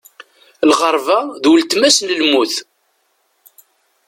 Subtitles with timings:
[0.69, 2.55] Lɣerba d uletma-s n lmut.